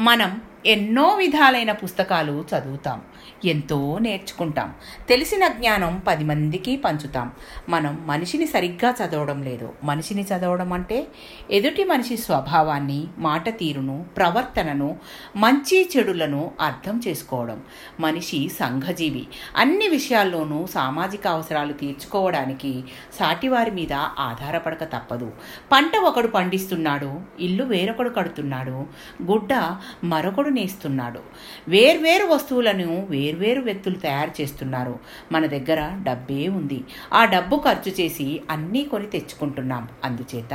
[0.00, 0.30] మనం
[0.66, 3.02] ఎన్నో విధాలైన పుస్తకాలు చదువుతాం.
[3.44, 4.72] ఎంతో నేర్చుకుంటాం.
[5.08, 7.32] తెలిసిన జ్ఞానం పది మందికి పంచుతాం.
[7.68, 9.72] మనం మనిషిని సరిగ్గా చదవడం లేదు.
[9.84, 11.06] మనిషిని చదవడం అంటే
[11.50, 14.98] ఎదుటి మనిషి స్వభావాన్ని మాట తీరును ప్రవర్తనను
[15.36, 17.62] మంచి చెడులను అర్థం చేసుకోవడం.
[18.00, 19.26] మనిషి సంఘజీవి.
[19.56, 22.84] అన్ని విషయాల్లోనూ సామాజిక అవసరాలు తీర్చుకోవడానికి
[23.18, 25.32] సాటివారి మీద ఆధారపడక తప్పదు.
[25.72, 28.86] పంట ఒకడు పండిస్తున్నాడు ఇల్లు వేరొకడు కడుతున్నాడు
[29.22, 31.20] గుడ్డ మరొకడు నేస్తున్నాడు
[31.68, 34.98] వేర్వేరు వస్తువులను వేర్వేరు వ్యక్తులు తయారు చేస్తున్నారు.
[35.32, 36.84] మన దగ్గర డబ్బే ఉంది.
[37.12, 39.88] ఆ డబ్బు ఖర్చు చేసి అన్నీ కొని తెచ్చుకుంటున్నాం.
[40.04, 40.52] అందుచేత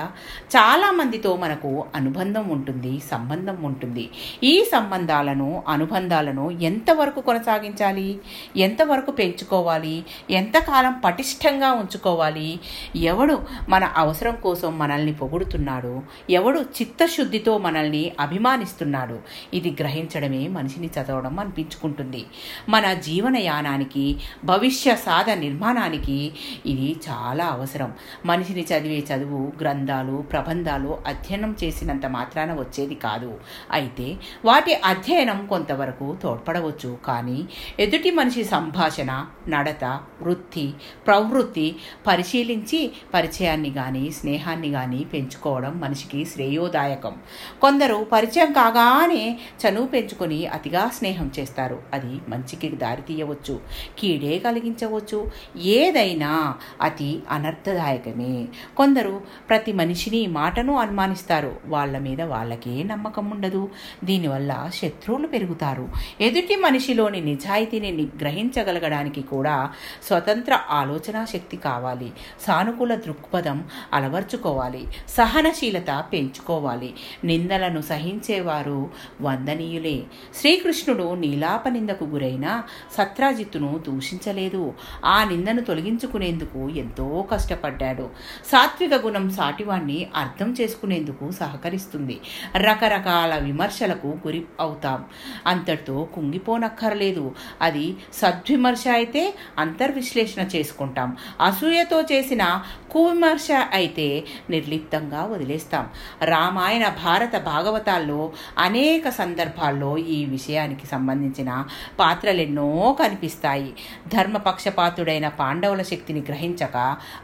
[0.55, 4.09] చాలామందితో మనకు అనుబంధం ఉంటుంది సంబంధం ఉంటుంది.
[4.43, 8.19] ఈ సంబంధాలను అనుబంధాలను ఎంతవరకు కొనసాగించాలి?
[8.57, 10.05] ఎంతవరకు పెంచుకోవాలి?
[10.29, 12.59] ఎంతకాలం పటిష్టంగా ఉంచుకోవాలి?
[12.95, 13.39] ఎవడు
[13.69, 16.01] మన అవసరం కోసం మనల్ని పొగుడుతున్నాడు?
[16.29, 19.19] ఎవడు చిత్తశుద్ధితో మనల్ని అభిమానిస్తున్నాడు?
[19.53, 22.25] ఇది గ్రహించడమే మనిషిని చదవడం అనిపించుకుంటుంది.
[22.69, 26.31] మన జీవనయానానికి భవిష్య సాధ నిర్మాణానికి
[26.65, 27.93] ఇది చాలా అవసరం.
[28.25, 33.39] మనిషిని చదివే చదువు గ్రంథాలు ప్రబంధాలు అధ్యయనం చేసినంత మాత్రాన వచ్చేది కాదు.
[33.71, 36.97] అయితే వాటి అధ్యయనం కొంతవరకు తోడ్పడవచ్చు.
[37.05, 37.45] కానీ
[37.79, 39.85] ఎదుటి మనిషి సంభాషణ నడత
[40.21, 40.73] వృత్తి
[41.07, 41.75] ప్రవృత్తి
[42.07, 47.15] పరిశీలించి పరిచయాన్ని కానీ స్నేహాన్ని కానీ పెంచుకోవడం మనిషికి శ్రేయోదాయకం.
[47.61, 49.39] కొందరు పరిచయం కాగానే
[49.75, 51.81] చనువు పెంచుకొని అతిగా స్నేహం చేస్తారు.
[51.93, 53.59] అది మంచికి దారి తీయవచ్చు
[53.99, 55.27] కీడే కలిగించవచ్చు.
[55.57, 58.47] ఏదైనా అతి అనర్థదాయకమే.
[58.77, 61.55] కొందరు ప్రతి మనిషిని మాటను అనుమానిస్తారు.
[61.65, 63.69] వాళ్ళ మీద వాళ్ళకే నమ్మకం ఉండదు.
[64.03, 65.89] దీనివల్ల శత్రువులు పెరుగుతారు.
[66.21, 69.71] ఎదుటి మనిషిలోని నిజాయితీని గ్రహించగలగడానికి కూడా
[70.07, 72.11] స్వతంత్ర ఆలోచన శక్తి కావాలి.
[72.47, 73.63] సానుకూల దృక్పథం
[73.93, 74.87] అలవర్చుకోవాలి.
[75.09, 76.93] సహనశీలత పెంచుకోవాలి.
[77.23, 78.89] నిందలను సహించేవారు
[79.21, 80.03] వందని వందనీయులే
[80.39, 82.63] శ్రీకృష్ణుడు నీలాప నిందకు గురైన
[82.97, 84.73] సత్రాజిత్తును దూషించలేదు.
[85.05, 88.09] ఆ నిందను తొలగించుకునేందుకు ఎంతో కష్టపడ్డాడు.
[88.51, 92.19] సాత్విక గుణం సాటివాణ్ణి అర్థం చేసుకునేందుకు సహకరిస్తుంది.
[92.55, 95.05] రకరకాల విమర్శలకు గురి అవుతాం.
[95.47, 97.35] అంతటితో కుంగిపోనక్కర్లేదు.
[97.61, 101.17] అది సద్విమర్శ అయితే అంతర్విశ్లేషణ చేసుకుంటాం.
[101.41, 102.61] అసూయతో చేసిన
[102.91, 105.89] కువిమర్శ అయితే నిర్లిప్తంగా వదిలేస్తాం.
[106.23, 109.09] రామాయణ భారత భాగవతాల్లో అనేక
[109.55, 111.65] సందర్భాల్లో ఈ విషయానికి సంబంధించిన
[111.99, 113.73] పాత్రలెన్నో కనిపిస్తాయి.
[114.07, 116.77] ధర్మపక్షపాతుడైన పాండవుల శక్తిని గ్రహించక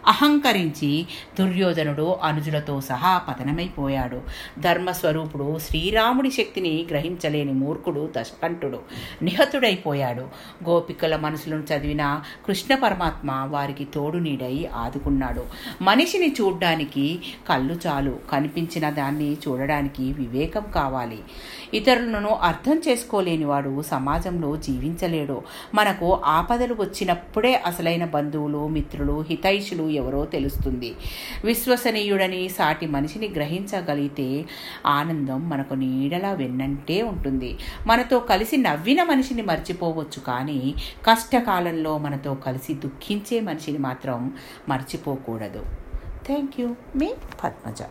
[0.07, 1.07] అహంకరించి
[1.39, 4.21] దుర్యోధనుడు అనుజులతో సహా పతనమైపోయాడు.
[4.59, 8.79] ధర్మస్వరూపుడు శ్రీరాముడి శక్తిని గ్రహించలేని మూర్ఖుడు దశకంఠుడు
[9.21, 10.23] నిహతుడైపోయాడు.
[10.69, 15.43] గోపికల మనసులను చదివిన కృష్ణ పరమాత్మ వారికి తోడు నీడై ఆదుకున్నాడు.
[15.81, 17.19] మనిషిని చూడ్డానికి
[17.49, 21.19] కళ్ళు చాలు కనిపించిన దాన్ని చూడడానికి వివేకం కావాలి.
[21.73, 25.41] ఇతరులను అర్థం చేసుకోలేనివాడు సమాజంలో జీవించలేడు.
[25.75, 30.95] మనకు ఆపదలు వచ్చినప్పుడే అసలైన బంధువులు మిత్రులు హితైషులు ఎవరో తెలుస్తుంది.
[31.45, 34.45] విశ్వసనీయుడని సాటి మనిషిని గ్రహించగలిగితే
[34.85, 37.57] ఆనందం మనకు నీడలా వెన్నంటే ఉంటుంది.
[37.87, 40.73] మనతో కలిసి నవ్విన మనిషిని మర్చిపోవచ్చు కానీ
[41.07, 44.33] కష్టకాలంలో మనతో కలిసి దుఃఖించే మనిషిని మాత్రం
[44.69, 45.65] మర్చిపోకూడదు.
[46.25, 46.75] Thank you.
[46.95, 47.77] మీ పద్మజ.